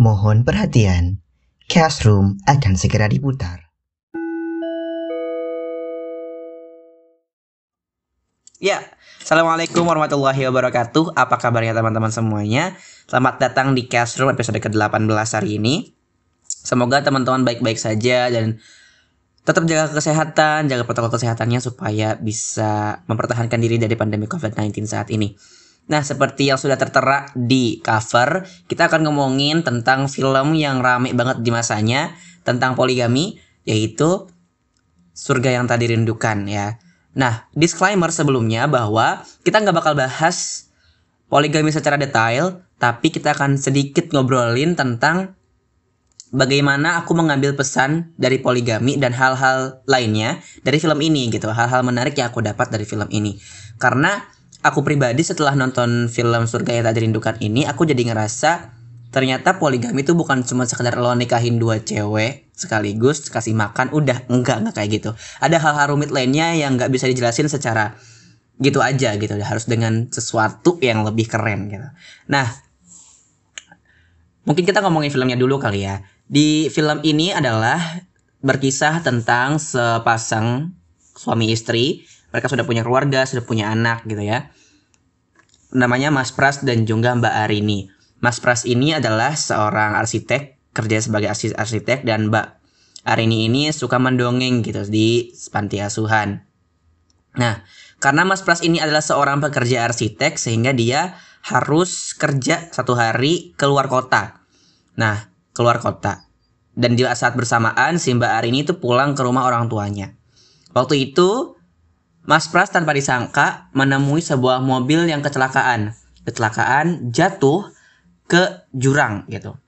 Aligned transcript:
Mohon 0.00 0.40
perhatian, 0.48 1.20
Cast 1.68 2.08
Room 2.08 2.40
akan 2.48 2.80
segera 2.80 3.12
diputar. 3.12 3.68
Ya, 8.56 8.80
Assalamualaikum 9.20 9.84
warahmatullahi 9.84 10.48
wabarakatuh. 10.48 11.12
Apa 11.12 11.36
kabarnya 11.36 11.76
teman-teman 11.76 12.08
semuanya? 12.08 12.72
Selamat 13.04 13.36
datang 13.36 13.76
di 13.76 13.84
Cast 13.84 14.16
Room 14.16 14.32
episode 14.32 14.64
ke-18 14.64 15.12
hari 15.12 15.60
ini. 15.60 15.92
Semoga 16.48 17.04
teman-teman 17.04 17.44
baik-baik 17.44 17.76
saja 17.76 18.32
dan 18.32 18.64
tetap 19.44 19.68
jaga 19.68 19.92
kesehatan, 19.92 20.72
jaga 20.72 20.88
protokol 20.88 21.12
kesehatannya 21.20 21.60
supaya 21.60 22.16
bisa 22.16 23.04
mempertahankan 23.12 23.60
diri 23.60 23.76
dari 23.76 23.92
pandemi 23.92 24.24
COVID-19 24.24 24.88
saat 24.88 25.12
ini. 25.12 25.36
Nah, 25.90 26.00
seperti 26.06 26.46
yang 26.48 26.58
sudah 26.60 26.78
tertera 26.78 27.26
di 27.34 27.82
cover, 27.82 28.46
kita 28.70 28.86
akan 28.86 29.08
ngomongin 29.10 29.66
tentang 29.66 30.06
film 30.06 30.54
yang 30.54 30.78
rame 30.78 31.10
banget 31.12 31.42
di 31.42 31.50
masanya 31.50 32.14
tentang 32.46 32.78
poligami, 32.78 33.38
yaitu 33.66 34.30
Surga 35.12 35.52
yang 35.52 35.68
Tadi 35.68 35.92
Rindukan 35.92 36.48
ya. 36.48 36.80
Nah, 37.12 37.44
disclaimer 37.52 38.08
sebelumnya 38.08 38.64
bahwa 38.64 39.20
kita 39.44 39.60
nggak 39.60 39.76
bakal 39.76 39.92
bahas 39.92 40.68
poligami 41.28 41.68
secara 41.68 42.00
detail, 42.00 42.64
tapi 42.80 43.12
kita 43.12 43.36
akan 43.36 43.60
sedikit 43.60 44.08
ngobrolin 44.10 44.72
tentang 44.72 45.36
bagaimana 46.32 47.04
aku 47.04 47.12
mengambil 47.12 47.52
pesan 47.52 48.16
dari 48.16 48.40
poligami 48.40 48.96
dan 48.96 49.12
hal-hal 49.12 49.84
lainnya 49.84 50.40
dari 50.64 50.80
film 50.80 50.98
ini 51.04 51.28
gitu. 51.28 51.52
Hal-hal 51.52 51.84
menarik 51.84 52.16
yang 52.16 52.32
aku 52.32 52.40
dapat 52.40 52.72
dari 52.72 52.88
film 52.88 53.06
ini. 53.12 53.36
Karena 53.76 54.24
aku 54.62 54.86
pribadi 54.86 55.26
setelah 55.26 55.58
nonton 55.58 56.06
film 56.06 56.46
Surga 56.46 56.78
yang 56.78 56.86
Tak 56.86 56.94
Dirindukan 56.98 57.36
ini, 57.42 57.66
aku 57.66 57.82
jadi 57.86 58.00
ngerasa 58.00 58.72
ternyata 59.12 59.60
poligami 59.60 60.00
itu 60.00 60.16
bukan 60.16 60.40
cuma 60.40 60.64
sekedar 60.64 60.96
lo 60.96 61.12
nikahin 61.12 61.60
dua 61.60 61.84
cewek 61.84 62.48
sekaligus 62.56 63.28
kasih 63.28 63.52
makan 63.52 63.92
udah 63.92 64.24
enggak 64.32 64.64
enggak 64.64 64.74
kayak 64.80 64.90
gitu. 65.02 65.10
Ada 65.36 65.60
hal-hal 65.60 65.92
rumit 65.92 66.08
lainnya 66.08 66.56
yang 66.56 66.80
nggak 66.80 66.88
bisa 66.88 67.04
dijelasin 67.12 67.52
secara 67.52 67.92
gitu 68.56 68.80
aja 68.80 69.12
gitu 69.20 69.36
harus 69.36 69.68
dengan 69.68 70.08
sesuatu 70.08 70.80
yang 70.80 71.04
lebih 71.04 71.28
keren 71.28 71.68
gitu. 71.68 71.88
Nah 72.32 72.48
mungkin 74.48 74.64
kita 74.64 74.80
ngomongin 74.80 75.12
filmnya 75.12 75.36
dulu 75.36 75.60
kali 75.60 75.84
ya. 75.84 76.00
Di 76.24 76.72
film 76.72 77.04
ini 77.04 77.36
adalah 77.36 78.00
berkisah 78.40 79.04
tentang 79.04 79.60
sepasang 79.60 80.72
suami 81.12 81.52
istri 81.52 82.08
mereka 82.32 82.48
sudah 82.48 82.64
punya 82.66 82.82
keluarga 82.82 83.22
sudah 83.28 83.44
punya 83.44 83.70
anak 83.70 84.02
gitu 84.08 84.24
ya 84.24 84.50
namanya 85.72 86.10
Mas 86.10 86.34
Pras 86.34 86.64
dan 86.64 86.88
juga 86.88 87.14
Mbak 87.14 87.34
Arini 87.46 87.92
Mas 88.22 88.38
Pras 88.38 88.62
ini 88.62 88.94
adalah 88.94 89.34
seorang 89.34 89.98
arsitek, 89.98 90.70
kerja 90.70 91.02
sebagai 91.02 91.34
arsitek 91.34 92.06
dan 92.06 92.30
Mbak 92.30 92.46
Arini 93.02 93.50
ini 93.50 93.74
suka 93.74 93.98
mendongeng 93.98 94.62
gitu 94.62 94.86
di 94.86 95.34
panti 95.50 95.82
asuhan. 95.82 96.46
Nah, 97.34 97.66
karena 97.98 98.22
Mas 98.22 98.46
Pras 98.46 98.62
ini 98.62 98.78
adalah 98.78 99.02
seorang 99.02 99.42
pekerja 99.42 99.90
arsitek 99.90 100.38
sehingga 100.38 100.70
dia 100.70 101.18
harus 101.42 102.14
kerja 102.14 102.70
satu 102.70 102.94
hari 102.94 103.58
keluar 103.58 103.90
kota. 103.90 104.46
Nah, 104.94 105.34
keluar 105.50 105.82
kota. 105.82 106.30
Dan 106.78 106.94
di 106.94 107.02
saat 107.02 107.34
bersamaan 107.34 107.98
si 107.98 108.14
Mbak 108.14 108.32
Arini 108.38 108.62
itu 108.62 108.78
pulang 108.78 109.18
ke 109.18 109.26
rumah 109.26 109.50
orang 109.50 109.66
tuanya. 109.66 110.14
Waktu 110.78 111.10
itu 111.10 111.58
Mas 112.22 112.46
Pras 112.46 112.70
tanpa 112.70 112.94
disangka 112.94 113.66
menemui 113.74 114.22
sebuah 114.22 114.62
mobil 114.62 115.10
yang 115.10 115.20
kecelakaan. 115.26 115.94
Kecelakaan 116.22 117.10
jatuh 117.10 117.66
ke 118.30 118.70
jurang 118.70 119.26
gitu. 119.26 119.58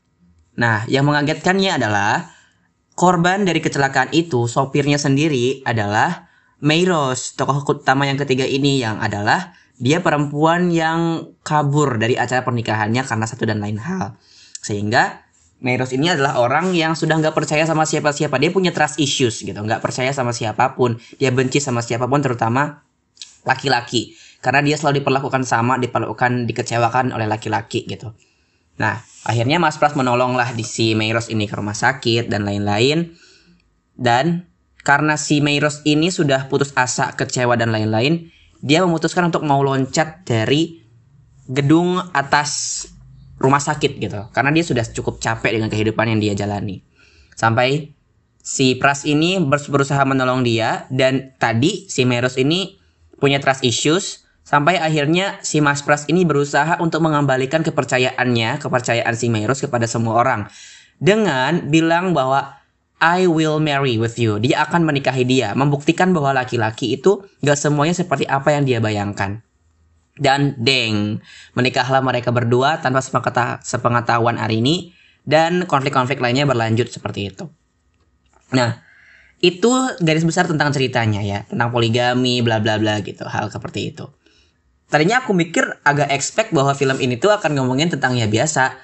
Nah, 0.55 0.87
yang 0.87 1.03
mengagetkannya 1.03 1.83
adalah 1.83 2.31
korban 2.95 3.43
dari 3.43 3.59
kecelakaan 3.59 4.15
itu 4.15 4.47
sopirnya 4.47 5.03
sendiri 5.03 5.67
adalah 5.67 6.31
Meiros, 6.65 7.35
tokoh 7.35 7.61
utama 7.67 8.07
yang 8.07 8.17
ketiga 8.17 8.47
ini 8.47 8.81
yang 8.81 8.97
adalah 9.03 9.53
dia 9.77 9.99
perempuan 9.99 10.71
yang 10.71 11.35
kabur 11.43 11.99
dari 11.99 12.15
acara 12.15 12.47
pernikahannya 12.47 13.03
karena 13.03 13.27
satu 13.27 13.45
dan 13.45 13.59
lain 13.59 13.77
hal. 13.83 14.17
Sehingga 14.63 15.24
Meiros 15.63 15.95
ini 15.95 16.11
adalah 16.11 16.43
orang 16.43 16.75
yang 16.75 16.99
sudah 16.99 17.17
nggak 17.21 17.33
percaya 17.33 17.65
sama 17.65 17.87
siapa-siapa. 17.87 18.37
Dia 18.37 18.51
punya 18.51 18.75
trust 18.75 18.99
issues 19.01 19.41
gitu, 19.41 19.57
nggak 19.57 19.81
percaya 19.81 20.11
sama 20.11 20.35
siapa 20.35 20.75
pun. 20.75 20.99
Dia 21.17 21.31
benci 21.31 21.63
sama 21.63 21.81
siapa 21.81 22.11
pun, 22.11 22.21
terutama 22.21 22.85
laki-laki. 23.47 24.19
Karena 24.45 24.61
dia 24.61 24.77
selalu 24.77 25.01
diperlakukan 25.01 25.47
sama, 25.49 25.81
diperlakukan, 25.81 26.45
dikecewakan 26.45 27.17
oleh 27.17 27.25
laki-laki 27.25 27.89
gitu. 27.89 28.13
Nah, 28.77 29.01
akhirnya 29.25 29.57
Mas 29.57 29.81
Pras 29.81 29.97
menolonglah 29.97 30.53
di 30.53 30.67
si 30.67 30.93
Meiros 30.93 31.33
ini 31.33 31.49
ke 31.49 31.55
rumah 31.57 31.73
sakit 31.73 32.29
dan 32.29 32.45
lain-lain. 32.45 33.15
Dan 33.95 34.45
karena 34.85 35.17
si 35.17 35.41
Meiros 35.41 35.81
ini 35.89 36.13
sudah 36.13 36.51
putus 36.53 36.77
asa, 36.77 37.17
kecewa 37.17 37.57
dan 37.57 37.73
lain-lain, 37.73 38.29
dia 38.61 38.85
memutuskan 38.85 39.33
untuk 39.33 39.49
mau 39.49 39.65
loncat 39.65 40.29
dari 40.29 40.85
gedung 41.49 42.01
atas 42.13 42.85
rumah 43.45 43.61
sakit 43.61 44.01
gitu. 44.01 44.33
Karena 44.33 44.49
dia 44.49 44.65
sudah 44.65 44.89
cukup 44.89 45.21
capek 45.21 45.61
dengan 45.61 45.69
kehidupan 45.69 46.09
yang 46.09 46.21
dia 46.25 46.33
jalani. 46.33 46.81
Sampai 47.37 47.93
si 48.41 48.81
Pras 48.81 49.05
ini 49.05 49.37
berusaha 49.45 50.01
menolong 50.09 50.41
dia 50.41 50.89
dan 50.89 51.37
tadi 51.37 51.85
si 51.93 52.09
Meiros 52.09 52.41
ini 52.41 52.81
punya 53.21 53.37
trust 53.39 53.61
issues 53.61 54.25
Sampai 54.45 54.77
akhirnya 54.77 55.41
si 55.41 55.65
Mas 55.65 55.81
Pras 55.81 56.05
ini 56.05 56.29
berusaha 56.29 56.77
untuk 56.77 57.01
mengembalikan 57.01 57.65
kepercayaannya, 57.65 58.61
kepercayaan 58.61 59.17
si 59.17 59.33
Meiros 59.33 59.65
kepada 59.65 59.89
semua 59.89 60.21
orang. 60.21 60.53
Dengan 61.01 61.73
bilang 61.73 62.13
bahwa 62.13 62.61
I 63.01 63.25
will 63.25 63.57
marry 63.57 63.97
with 63.97 64.21
you. 64.21 64.37
Dia 64.37 64.69
akan 64.69 64.85
menikahi 64.85 65.25
dia. 65.25 65.57
Membuktikan 65.57 66.13
bahwa 66.13 66.37
laki-laki 66.37 66.93
itu 66.93 67.25
gak 67.41 67.57
semuanya 67.57 67.97
seperti 67.97 68.29
apa 68.29 68.53
yang 68.53 68.69
dia 68.69 68.85
bayangkan. 68.85 69.41
Dan 70.15 70.55
deng, 70.63 71.19
menikahlah 71.59 71.99
mereka 71.99 72.31
berdua 72.31 72.79
tanpa 72.79 73.03
sepengetahuan 73.63 74.39
hari 74.39 74.63
ini. 74.63 74.95
Dan 75.25 75.65
konflik-konflik 75.65 76.21
lainnya 76.21 76.45
berlanjut 76.45 76.93
seperti 76.93 77.33
itu. 77.33 77.49
Nah, 78.53 78.79
itu 79.41 79.73
garis 79.99 80.23
besar 80.23 80.47
tentang 80.47 80.71
ceritanya 80.71 81.25
ya. 81.25 81.43
Tentang 81.49 81.73
poligami, 81.73 82.45
bla 82.45 82.61
bla 82.61 82.79
bla 82.79 83.01
gitu. 83.01 83.25
Hal 83.27 83.49
seperti 83.49 83.91
itu 83.91 84.07
tadinya 84.95 85.27
aku 85.27 85.35
mikir 85.35 85.65
agak 85.83 86.13
expect 86.13 86.55
bahwa 86.55 86.71
film 86.77 87.01
ini 87.03 87.19
tuh 87.19 87.35
akan 87.35 87.59
ngomongin 87.59 87.91
tentang 87.91 88.15
ya 88.15 88.31
biasa 88.31 88.79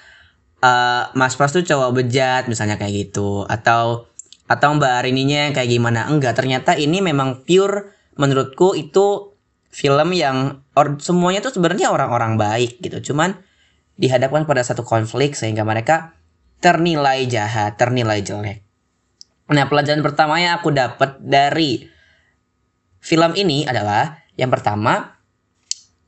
uh, 0.58 1.14
Mas 1.14 1.38
Pras 1.38 1.54
tuh 1.54 1.62
cowok 1.62 2.02
bejat 2.02 2.50
misalnya 2.50 2.80
kayak 2.80 3.08
gitu 3.08 3.44
atau 3.46 4.10
atau 4.50 4.68
Mbak 4.74 4.92
Arininya 5.06 5.54
kayak 5.54 5.70
gimana 5.70 6.10
enggak 6.10 6.34
ternyata 6.34 6.74
ini 6.74 6.98
memang 6.98 7.46
pure 7.46 7.94
menurutku 8.18 8.74
itu 8.74 9.29
film 9.70 10.10
yang 10.12 10.66
or, 10.74 10.98
semuanya 10.98 11.40
tuh 11.40 11.54
sebenarnya 11.54 11.94
orang-orang 11.94 12.34
baik 12.34 12.82
gitu 12.82 13.12
cuman 13.12 13.38
dihadapkan 13.94 14.44
pada 14.44 14.66
satu 14.66 14.82
konflik 14.82 15.38
sehingga 15.38 15.62
mereka 15.62 16.18
ternilai 16.58 17.24
jahat 17.30 17.78
ternilai 17.78 18.20
jelek 18.20 18.66
nah 19.50 19.66
pelajaran 19.66 20.02
pertama 20.02 20.38
yang 20.42 20.58
aku 20.58 20.74
dapat 20.74 21.18
dari 21.22 21.86
film 22.98 23.32
ini 23.38 23.66
adalah 23.66 24.20
yang 24.34 24.50
pertama 24.50 25.20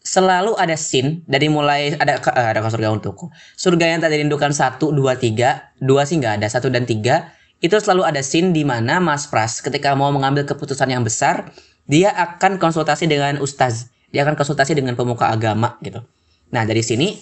selalu 0.03 0.59
ada 0.59 0.75
scene 0.75 1.23
dari 1.31 1.47
mulai 1.47 1.95
ada 1.95 2.19
uh, 2.19 2.49
ada 2.51 2.61
surga 2.67 2.91
untukku. 2.91 3.31
Surga 3.55 3.87
yang 3.87 4.03
tadi 4.03 4.19
rindukan 4.19 4.51
satu, 4.51 4.91
dua, 4.91 5.15
tiga, 5.15 5.73
dua 5.79 6.03
sih 6.03 6.19
nggak 6.19 6.43
ada, 6.43 6.47
satu 6.51 6.69
dan 6.69 6.85
tiga 6.85 7.31
itu 7.63 7.79
selalu 7.79 8.03
ada 8.03 8.21
scene 8.27 8.51
di 8.51 8.67
mana 8.67 8.99
Mas 8.99 9.31
Pras 9.31 9.63
ketika 9.63 9.95
mau 9.95 10.11
mengambil 10.11 10.43
keputusan 10.43 10.91
yang 10.91 11.07
besar, 11.07 11.55
dia 11.89 12.15
akan 12.15 12.63
konsultasi 12.63 13.11
dengan 13.11 13.43
ustaz, 13.43 13.91
dia 14.15 14.23
akan 14.23 14.39
konsultasi 14.39 14.77
dengan 14.77 14.95
pemuka 14.95 15.29
agama 15.29 15.77
gitu. 15.83 16.05
Nah 16.53 16.63
dari 16.63 16.85
sini 16.85 17.19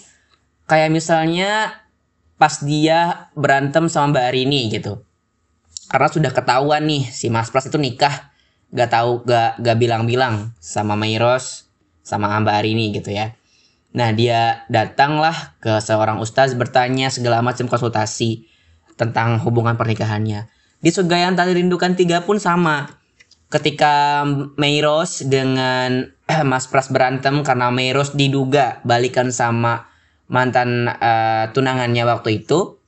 kayak 0.69 0.91
misalnya 0.93 1.81
pas 2.41 2.61
dia 2.61 3.29
berantem 3.37 3.85
sama 3.89 4.17
Mbak 4.17 4.25
Arini 4.33 4.61
gitu, 4.73 5.01
karena 5.91 6.09
sudah 6.09 6.31
ketahuan 6.33 6.83
nih 6.89 7.05
si 7.09 7.29
Mas 7.29 7.53
Pras 7.53 7.69
itu 7.69 7.77
nikah, 7.77 8.33
gak 8.73 8.89
tahu 8.93 9.21
gak 9.27 9.61
gak 9.61 9.77
bilang-bilang 9.77 10.55
sama 10.57 10.97
Mairos 10.97 11.69
sama 12.01 12.33
Mbak 12.41 12.55
ini 12.65 12.97
gitu 12.97 13.13
ya. 13.13 13.37
Nah 13.91 14.15
dia 14.15 14.63
datanglah 14.71 15.53
ke 15.59 15.83
seorang 15.83 16.23
ustaz 16.23 16.55
bertanya 16.55 17.11
segala 17.11 17.43
macam 17.43 17.67
konsultasi 17.67 18.47
tentang 18.95 19.37
hubungan 19.43 19.75
pernikahannya. 19.75 20.47
Di 20.81 20.89
surga 20.89 21.29
yang 21.29 21.33
tadi 21.35 21.59
rindukan 21.59 21.93
tiga 21.93 22.23
pun 22.23 22.39
sama. 22.39 23.00
Ketika 23.51 24.23
Meiros 24.55 25.27
dengan 25.27 26.07
Mas 26.49 26.71
Pras 26.71 26.87
berantem 26.87 27.43
karena 27.43 27.67
Meiros 27.67 28.15
diduga 28.15 28.79
balikan 28.87 29.29
sama 29.35 29.91
mantan 30.31 30.87
uh, 30.87 31.51
tunangannya 31.51 32.07
waktu 32.07 32.43
itu. 32.43 32.79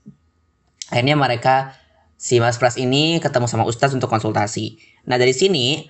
Akhirnya 0.88 1.20
mereka 1.20 1.76
si 2.16 2.40
Mas 2.40 2.56
Pras 2.56 2.80
ini 2.80 3.20
ketemu 3.20 3.52
sama 3.52 3.68
Ustadz 3.68 3.92
untuk 3.92 4.08
konsultasi. 4.08 4.80
Nah 5.12 5.20
dari 5.20 5.36
sini 5.36 5.84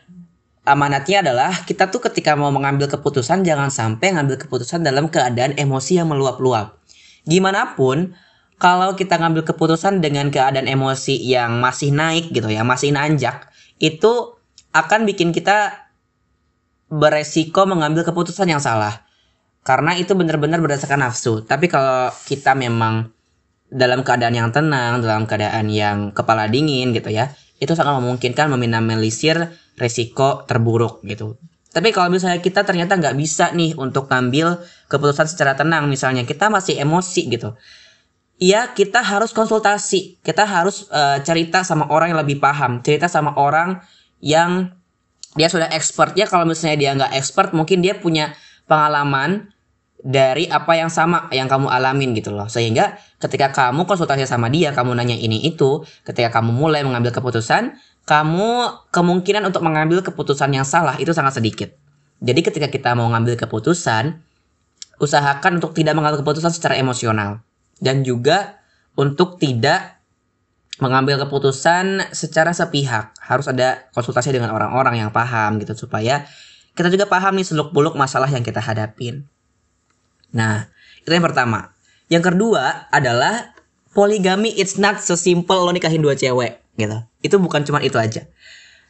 amanatnya 0.65 1.21
adalah 1.21 1.53
kita 1.67 1.93
tuh 1.93 2.01
ketika 2.09 2.33
mau 2.33 2.49
mengambil 2.49 2.89
keputusan 2.89 3.45
jangan 3.45 3.69
sampai 3.69 4.17
ngambil 4.17 4.41
keputusan 4.41 4.81
dalam 4.81 5.13
keadaan 5.13 5.53
emosi 5.53 6.01
yang 6.01 6.09
meluap-luap. 6.09 6.81
Gimana 7.29 7.77
pun 7.77 8.17
kalau 8.57 8.95
kita 8.95 9.19
ngambil 9.19 9.43
keputusan 9.43 9.99
dengan 9.99 10.31
keadaan 10.31 10.65
emosi 10.65 11.19
yang 11.19 11.59
masih 11.59 11.91
naik 11.91 12.31
gitu 12.31 12.47
ya, 12.47 12.63
masih 12.63 12.95
nanjak, 12.95 13.51
itu 13.75 14.39
akan 14.73 15.05
bikin 15.05 15.29
kita 15.31 15.87
beresiko 16.89 17.65
mengambil 17.69 18.05
keputusan 18.05 18.49
yang 18.49 18.61
salah. 18.61 19.05
Karena 19.63 19.95
itu 19.95 20.11
benar-benar 20.11 20.59
berdasarkan 20.59 21.07
nafsu. 21.07 21.45
Tapi 21.47 21.71
kalau 21.71 22.11
kita 22.27 22.51
memang 22.51 23.13
dalam 23.71 24.03
keadaan 24.03 24.35
yang 24.35 24.49
tenang, 24.51 24.99
dalam 24.99 25.23
keadaan 25.23 25.71
yang 25.71 26.11
kepala 26.11 26.51
dingin 26.51 26.91
gitu 26.91 27.09
ya, 27.09 27.31
itu 27.63 27.71
sangat 27.71 27.95
memungkinkan 28.03 28.51
meminimalisir 28.51 29.55
resiko 29.79 30.43
terburuk 30.43 30.99
gitu. 31.07 31.39
Tapi 31.73 31.89
kalau 31.89 32.11
misalnya 32.11 32.37
kita 32.43 32.67
ternyata 32.67 32.99
nggak 32.99 33.15
bisa 33.17 33.49
nih 33.55 33.73
untuk 33.79 34.11
ngambil 34.11 34.61
keputusan 34.91 35.25
secara 35.31 35.57
tenang, 35.57 35.89
misalnya 35.89 36.21
kita 36.27 36.51
masih 36.51 36.77
emosi 36.77 37.33
gitu, 37.33 37.57
ya 38.41 38.73
kita 38.73 38.99
harus 38.99 39.31
konsultasi 39.31 40.19
kita 40.19 40.43
harus 40.43 40.89
uh, 40.89 41.21
cerita 41.21 41.61
sama 41.63 41.87
orang 41.87 42.13
yang 42.13 42.19
lebih 42.19 42.43
paham 42.43 42.81
cerita 42.81 43.07
sama 43.07 43.37
orang 43.37 43.79
yang 44.23 44.71
dia 45.35 45.51
sudah 45.51 45.67
expert 45.75 46.15
ya 46.15 46.23
kalau 46.23 46.47
misalnya 46.47 46.77
dia 46.79 46.91
nggak 46.95 47.11
expert 47.19 47.51
mungkin 47.51 47.83
dia 47.83 47.99
punya 47.99 48.31
pengalaman 48.63 49.51
dari 50.03 50.47
apa 50.47 50.75
yang 50.79 50.91
sama 50.91 51.27
yang 51.35 51.51
kamu 51.51 51.67
alamin 51.67 52.15
gitu 52.15 52.31
loh. 52.31 52.47
Sehingga 52.47 52.95
ketika 53.19 53.51
kamu 53.51 53.83
konsultasi 53.83 54.23
sama 54.23 54.47
dia 54.47 54.71
kamu 54.71 54.95
nanya 54.95 55.19
ini 55.19 55.43
itu 55.43 55.83
ketika 56.07 56.39
kamu 56.39 56.55
mulai 56.55 56.87
mengambil 56.87 57.11
keputusan 57.11 57.75
kamu 58.03 58.83
kemungkinan 58.91 59.47
untuk 59.47 59.63
mengambil 59.63 60.03
keputusan 60.03 60.51
yang 60.51 60.67
salah 60.67 60.95
itu 60.99 61.11
sangat 61.11 61.39
sedikit. 61.39 61.75
Jadi 62.23 62.39
ketika 62.39 62.67
kita 62.71 62.95
mau 62.95 63.11
mengambil 63.11 63.35
keputusan 63.35 64.23
usahakan 64.99 65.59
untuk 65.59 65.75
tidak 65.75 65.95
mengambil 65.99 66.23
keputusan 66.23 66.51
secara 66.51 66.79
emosional. 66.79 67.43
Dan 67.83 68.07
juga 68.07 68.63
untuk 68.95 69.39
tidak 69.39 69.92
mengambil 70.83 71.15
keputusan 71.23 72.11
secara 72.11 72.51
sepihak. 72.51 73.15
Harus 73.23 73.47
ada 73.47 73.87
konsultasi 73.95 74.35
dengan 74.35 74.51
orang-orang 74.51 74.99
yang 74.99 75.09
paham 75.15 75.63
gitu 75.63 75.87
supaya 75.87 76.27
kita 76.75 76.91
juga 76.91 77.07
paham 77.07 77.39
nih 77.39 77.47
seluk-beluk 77.47 77.95
masalah 77.95 78.27
yang 78.27 78.43
kita 78.43 78.59
hadapin. 78.59 79.23
Nah, 80.35 80.67
itu 80.99 81.15
yang 81.15 81.23
pertama. 81.23 81.71
Yang 82.11 82.35
kedua 82.35 82.91
adalah 82.91 83.55
poligami 83.95 84.51
it's 84.59 84.75
not 84.75 84.99
so 84.99 85.15
simple 85.15 85.63
lo 85.63 85.71
nikahin 85.71 86.03
dua 86.03 86.19
cewek 86.19 86.59
gitu. 86.75 86.97
Itu 87.23 87.39
bukan 87.39 87.63
cuma 87.63 87.79
itu 87.79 87.95
aja. 87.95 88.27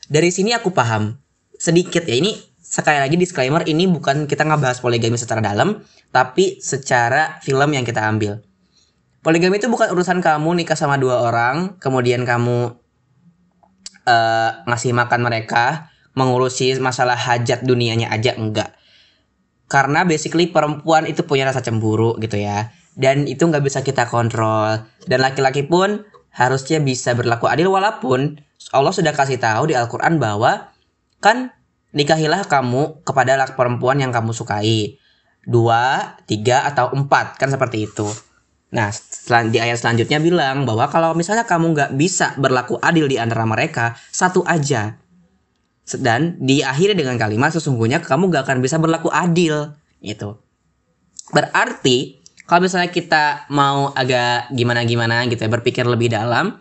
Dari 0.09 0.33
sini 0.33 0.55
aku 0.55 0.73
paham 0.73 1.19
sedikit 1.59 2.03
ya 2.07 2.17
ini 2.17 2.35
sekali 2.63 2.97
lagi 2.97 3.15
disclaimer 3.19 3.61
ini 3.69 3.85
bukan 3.85 4.25
kita 4.25 4.47
ngebahas 4.47 4.81
poligami 4.81 5.19
secara 5.19 5.43
dalam 5.43 5.83
tapi 6.09 6.57
secara 6.63 7.37
film 7.43 7.69
yang 7.75 7.85
kita 7.85 8.01
ambil. 8.01 8.41
Poligami 9.23 9.55
itu 9.55 9.71
bukan 9.71 9.95
urusan 9.95 10.19
kamu 10.19 10.51
nikah 10.59 10.75
sama 10.75 10.99
dua 10.99 11.23
orang, 11.23 11.79
kemudian 11.79 12.27
kamu 12.27 12.75
uh, 14.03 14.49
ngasih 14.67 14.91
makan 14.91 15.23
mereka, 15.23 15.87
mengurusi 16.11 16.75
masalah 16.83 17.15
hajat 17.15 17.63
dunianya 17.63 18.11
aja 18.11 18.35
enggak. 18.35 18.75
Karena 19.71 20.03
basically 20.03 20.51
perempuan 20.51 21.07
itu 21.07 21.23
punya 21.23 21.47
rasa 21.47 21.63
cemburu 21.63 22.19
gitu 22.19 22.35
ya. 22.35 22.75
Dan 22.93 23.25
itu 23.25 23.47
nggak 23.47 23.63
bisa 23.63 23.79
kita 23.81 24.11
kontrol. 24.11 24.83
Dan 25.07 25.23
laki-laki 25.23 25.65
pun 25.65 26.03
harusnya 26.35 26.83
bisa 26.83 27.15
berlaku 27.15 27.47
adil 27.47 27.71
walaupun 27.71 28.43
Allah 28.75 28.93
sudah 28.93 29.15
kasih 29.15 29.39
tahu 29.39 29.71
di 29.71 29.75
Al-Quran 29.79 30.19
bahwa 30.19 30.75
kan 31.23 31.55
nikahilah 31.95 32.45
kamu 32.45 33.07
kepada 33.07 33.39
laki 33.39 33.55
perempuan 33.55 34.03
yang 34.03 34.11
kamu 34.11 34.35
sukai. 34.35 34.99
Dua, 35.47 36.15
tiga, 36.27 36.67
atau 36.67 36.91
empat. 36.91 37.39
Kan 37.39 37.49
seperti 37.49 37.87
itu. 37.87 38.32
Nah, 38.73 38.89
di 39.53 39.61
ayat 39.61 39.77
selanjutnya 39.77 40.17
bilang 40.17 40.65
bahwa 40.65 40.89
kalau 40.89 41.13
misalnya 41.13 41.45
kamu 41.45 41.77
nggak 41.77 41.91
bisa 41.93 42.33
berlaku 42.41 42.81
adil 42.81 43.05
di 43.05 43.21
antara 43.21 43.45
mereka, 43.45 43.93
satu 44.09 44.41
aja. 44.49 44.97
Dan 45.85 46.41
diakhiri 46.41 46.97
dengan 46.97 47.21
kalimat 47.21 47.53
sesungguhnya 47.53 48.01
kamu 48.01 48.33
nggak 48.33 48.49
akan 48.49 48.59
bisa 48.65 48.81
berlaku 48.81 49.13
adil. 49.13 49.77
Itu. 50.01 50.41
Berarti 51.29 52.17
kalau 52.49 52.65
misalnya 52.65 52.89
kita 52.89 53.45
mau 53.53 53.93
agak 53.93 54.49
gimana-gimana 54.57 55.29
gitu 55.29 55.45
ya, 55.45 55.53
berpikir 55.53 55.85
lebih 55.85 56.09
dalam, 56.09 56.57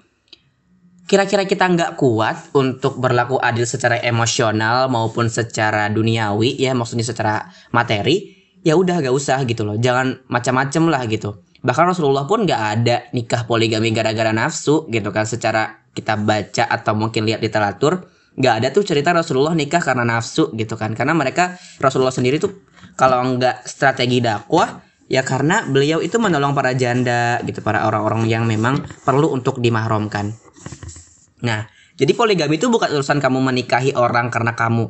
kira-kira 1.08 1.48
kita 1.48 1.64
nggak 1.64 1.92
kuat 1.96 2.52
untuk 2.52 3.00
berlaku 3.00 3.40
adil 3.40 3.64
secara 3.64 4.04
emosional 4.04 4.92
maupun 4.92 5.32
secara 5.32 5.88
duniawi 5.88 6.60
ya, 6.60 6.76
maksudnya 6.76 7.08
secara 7.08 7.48
materi, 7.72 8.36
ya 8.60 8.76
udah 8.76 9.00
gak 9.00 9.16
usah 9.16 9.40
gitu 9.48 9.64
loh. 9.64 9.80
Jangan 9.80 10.28
macam-macam 10.28 10.82
lah 10.92 11.02
gitu 11.08 11.40
Bahkan 11.62 11.94
Rasulullah 11.94 12.26
pun 12.26 12.42
nggak 12.42 12.62
ada 12.78 13.06
nikah 13.14 13.46
poligami 13.46 13.94
gara-gara 13.94 14.34
nafsu 14.34 14.90
gitu 14.90 15.14
kan. 15.14 15.24
Secara 15.24 15.86
kita 15.94 16.18
baca 16.18 16.66
atau 16.66 16.92
mungkin 16.98 17.24
lihat 17.24 17.38
literatur 17.38 18.10
nggak 18.32 18.54
ada 18.64 18.68
tuh 18.72 18.82
cerita 18.82 19.12
Rasulullah 19.12 19.52
nikah 19.54 19.80
karena 19.80 20.02
nafsu 20.02 20.50
gitu 20.58 20.74
kan. 20.74 20.92
Karena 20.98 21.14
mereka 21.14 21.54
Rasulullah 21.78 22.14
sendiri 22.14 22.42
tuh 22.42 22.66
kalau 22.98 23.38
nggak 23.38 23.64
strategi 23.64 24.18
dakwah 24.20 24.92
ya 25.12 25.20
karena 25.20 25.68
beliau 25.68 26.00
itu 26.00 26.16
menolong 26.16 26.56
para 26.56 26.72
janda 26.72 27.36
gitu 27.44 27.60
para 27.60 27.84
orang-orang 27.84 28.24
yang 28.24 28.44
memang 28.48 28.80
perlu 29.04 29.28
untuk 29.28 29.60
dimahramkan 29.60 30.32
nah 31.44 31.68
jadi 32.00 32.16
poligami 32.16 32.56
itu 32.56 32.72
bukan 32.72 32.88
urusan 32.96 33.20
kamu 33.20 33.44
menikahi 33.44 33.92
orang 33.92 34.32
karena 34.32 34.56
kamu 34.56 34.88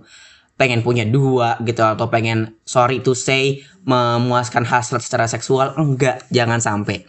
pengen 0.62 0.86
punya 0.86 1.02
dua 1.02 1.58
gitu 1.66 1.82
atau 1.82 2.06
pengen 2.06 2.54
sorry 2.62 3.02
to 3.02 3.18
say 3.18 3.66
memuaskan 3.82 4.62
hasrat 4.62 5.02
secara 5.02 5.26
seksual 5.26 5.74
enggak 5.74 6.22
jangan 6.30 6.62
sampai. 6.62 7.02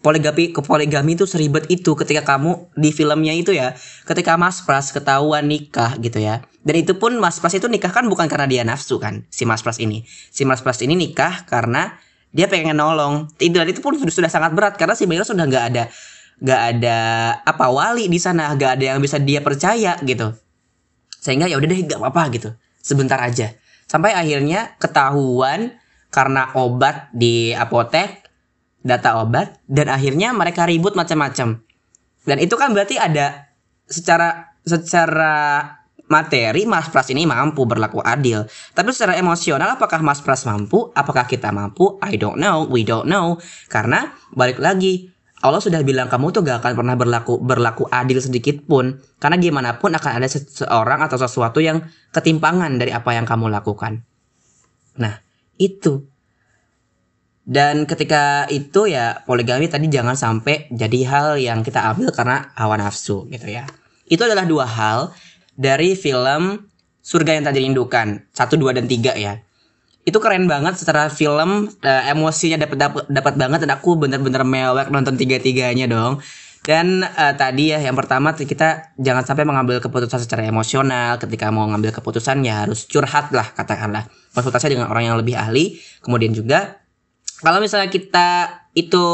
Poligami 0.00 0.56
ke 0.56 0.60
poligami 0.64 1.16
itu 1.16 1.28
seribet 1.28 1.68
itu 1.68 1.92
ketika 1.96 2.24
kamu 2.24 2.72
di 2.76 2.96
filmnya 2.96 3.36
itu 3.36 3.52
ya 3.52 3.76
ketika 4.08 4.40
Mas 4.40 4.64
Pras 4.64 4.88
ketahuan 4.88 5.44
nikah 5.44 6.00
gitu 6.00 6.16
ya. 6.16 6.40
Dan 6.64 6.80
itu 6.80 6.96
pun 6.96 7.12
Mas 7.20 7.36
Pras 7.36 7.52
itu 7.52 7.68
nikah 7.68 7.92
kan 7.92 8.08
bukan 8.08 8.24
karena 8.24 8.48
dia 8.48 8.64
nafsu 8.64 8.96
kan 8.96 9.28
si 9.28 9.44
Mas 9.44 9.60
Pras 9.60 9.76
ini. 9.76 10.08
Si 10.08 10.48
Mas 10.48 10.64
Pras 10.64 10.80
ini 10.80 10.96
nikah 10.96 11.44
karena 11.44 12.00
dia 12.32 12.48
pengen 12.48 12.80
nolong. 12.80 13.28
Dan 13.36 13.68
itu 13.68 13.84
pun 13.84 14.00
sudah, 14.00 14.12
sudah 14.12 14.30
sangat 14.32 14.56
berat 14.56 14.80
karena 14.80 14.96
si 14.96 15.04
Mira 15.04 15.28
sudah 15.28 15.44
nggak 15.44 15.64
ada 15.76 15.84
nggak 16.34 16.60
ada 16.72 16.98
apa 17.46 17.70
wali 17.70 18.10
di 18.10 18.18
sana 18.18 18.50
nggak 18.56 18.80
ada 18.80 18.84
yang 18.96 19.00
bisa 19.00 19.20
dia 19.20 19.44
percaya 19.44 19.96
gitu. 20.04 20.32
Sehingga 21.20 21.48
ya 21.48 21.60
udah 21.60 21.68
deh 21.68 21.80
nggak 21.84 22.00
apa-apa 22.00 22.32
gitu 22.32 22.52
sebentar 22.84 23.16
aja. 23.24 23.56
Sampai 23.88 24.12
akhirnya 24.12 24.76
ketahuan 24.76 25.80
karena 26.12 26.52
obat 26.52 27.08
di 27.16 27.56
apotek, 27.56 28.28
data 28.84 29.24
obat, 29.24 29.64
dan 29.64 29.88
akhirnya 29.88 30.36
mereka 30.36 30.68
ribut 30.68 30.92
macam-macam. 30.92 31.64
Dan 32.28 32.36
itu 32.36 32.54
kan 32.60 32.76
berarti 32.76 33.00
ada 33.00 33.48
secara 33.88 34.52
secara 34.64 35.64
materi 36.08 36.68
Mas 36.68 36.92
Pras 36.92 37.08
ini 37.08 37.24
mampu 37.24 37.64
berlaku 37.64 38.04
adil. 38.04 38.44
Tapi 38.76 38.92
secara 38.92 39.16
emosional 39.16 39.80
apakah 39.80 40.04
Mas 40.04 40.20
Pras 40.20 40.44
mampu? 40.44 40.92
Apakah 40.92 41.24
kita 41.24 41.48
mampu? 41.52 41.96
I 42.04 42.20
don't 42.20 42.36
know, 42.36 42.68
we 42.68 42.84
don't 42.84 43.08
know. 43.08 43.40
Karena 43.72 44.12
balik 44.36 44.60
lagi 44.60 45.13
Allah 45.44 45.60
sudah 45.60 45.84
bilang 45.84 46.08
kamu 46.08 46.32
tuh 46.32 46.40
gak 46.40 46.64
akan 46.64 46.72
pernah 46.72 46.96
berlaku 46.96 47.36
berlaku 47.36 47.84
adil 47.92 48.16
sedikit 48.16 48.64
pun 48.64 48.96
karena 49.20 49.36
gimana 49.36 49.76
pun 49.76 49.92
akan 49.92 50.16
ada 50.16 50.24
seseorang 50.24 51.04
atau 51.04 51.20
sesuatu 51.20 51.60
yang 51.60 51.84
ketimpangan 52.16 52.80
dari 52.80 52.96
apa 52.96 53.12
yang 53.12 53.28
kamu 53.28 53.52
lakukan. 53.52 54.00
Nah, 54.96 55.20
itu. 55.60 56.08
Dan 57.44 57.84
ketika 57.84 58.48
itu 58.48 58.88
ya 58.88 59.20
poligami 59.28 59.68
tadi 59.68 59.92
jangan 59.92 60.16
sampai 60.16 60.72
jadi 60.72 61.00
hal 61.04 61.26
yang 61.36 61.60
kita 61.60 61.92
ambil 61.92 62.08
karena 62.16 62.48
hawa 62.56 62.80
nafsu 62.80 63.28
gitu 63.28 63.52
ya. 63.52 63.68
Itu 64.08 64.24
adalah 64.24 64.48
dua 64.48 64.64
hal 64.64 65.12
dari 65.52 65.92
film 65.92 66.72
Surga 67.04 67.36
yang 67.36 67.44
tak 67.44 67.60
dirindukan. 67.60 68.32
Satu, 68.32 68.56
dua, 68.56 68.72
dan 68.72 68.88
tiga 68.88 69.12
ya 69.12 69.44
itu 70.04 70.18
keren 70.20 70.44
banget 70.44 70.76
secara 70.76 71.08
film 71.08 71.72
uh, 71.80 72.02
emosinya 72.12 72.60
dapat 72.60 73.08
dapat 73.08 73.34
banget 73.40 73.64
dan 73.64 73.72
aku 73.72 73.96
bener-bener 73.96 74.44
mewek 74.44 74.92
nonton 74.92 75.16
tiga 75.16 75.40
tiganya 75.40 75.88
dong. 75.88 76.20
Dan 76.64 77.04
uh, 77.04 77.36
tadi 77.36 77.76
ya 77.76 77.80
yang 77.80 77.92
pertama 77.92 78.32
kita 78.32 78.96
jangan 78.96 79.24
sampai 79.24 79.44
mengambil 79.44 79.80
keputusan 79.80 80.24
secara 80.24 80.44
emosional. 80.48 81.16
Ketika 81.20 81.48
mau 81.52 81.64
ngambil 81.68 81.92
keputusan 81.92 82.44
ya 82.44 82.64
harus 82.64 82.84
curhat 82.88 83.32
lah 83.32 83.52
katakanlah. 83.52 84.08
Konsultasi 84.32 84.72
dengan 84.72 84.88
orang 84.92 85.08
yang 85.08 85.16
lebih 85.16 85.36
ahli. 85.36 85.76
Kemudian 86.00 86.32
juga 86.32 86.84
kalau 87.40 87.60
misalnya 87.60 87.92
kita 87.92 88.60
itu 88.72 89.04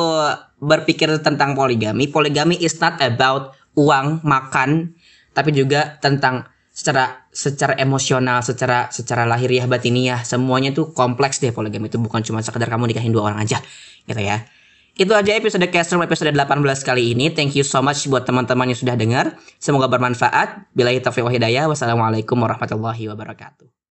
berpikir 0.61 1.09
tentang 1.25 1.57
poligami 1.57 2.09
poligami 2.09 2.57
is 2.61 2.77
not 2.79 3.01
about 3.01 3.57
uang 3.75 4.21
makan 4.23 4.93
tapi 5.33 5.51
juga 5.57 5.97
tentang 5.99 6.47
secara 6.81 7.29
secara 7.29 7.77
emosional, 7.77 8.41
secara 8.41 8.89
secara 8.89 9.29
lahiriah 9.29 9.69
batiniah, 9.69 10.25
semuanya 10.25 10.73
tuh 10.73 10.97
kompleks 10.97 11.37
deh 11.37 11.53
poligami 11.53 11.93
itu 11.93 12.01
bukan 12.01 12.25
cuma 12.25 12.41
sekedar 12.41 12.73
kamu 12.73 12.89
nikahin 12.89 13.13
dua 13.13 13.29
orang 13.29 13.45
aja 13.45 13.61
gitu 14.09 14.17
ya. 14.17 14.49
Itu 14.97 15.13
aja 15.13 15.37
episode 15.37 15.69
Castro 15.69 16.01
episode 16.01 16.33
18 16.33 16.61
kali 16.81 17.13
ini. 17.13 17.29
Thank 17.31 17.57
you 17.57 17.65
so 17.69 17.85
much 17.85 18.09
buat 18.09 18.25
teman-teman 18.25 18.73
yang 18.73 18.81
sudah 18.81 18.97
dengar. 18.97 19.37
Semoga 19.61 19.87
bermanfaat. 19.93 20.73
Bila 20.77 20.93
taufiq 20.99 21.25
wa 21.25 21.33
hidayah. 21.33 21.71
Wassalamualaikum 21.71 22.37
warahmatullahi 22.37 23.09
wabarakatuh. 23.09 23.71